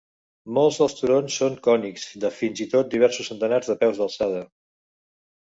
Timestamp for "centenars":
3.33-3.71